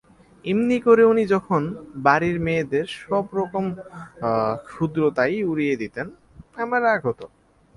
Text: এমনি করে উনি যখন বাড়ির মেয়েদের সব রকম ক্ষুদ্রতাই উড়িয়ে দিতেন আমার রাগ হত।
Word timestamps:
এমনি 0.45 0.77
করে 0.79 1.03
উনি 1.05 1.23
যখন 1.25 1.61
বাড়ির 2.03 2.37
মেয়েদের 2.39 2.87
সব 3.01 3.25
রকম 3.33 3.65
ক্ষুদ্রতাই 4.67 5.35
উড়িয়ে 5.43 5.75
দিতেন 5.75 6.07
আমার 6.55 6.81
রাগ 6.83 6.99
হত। 7.05 7.21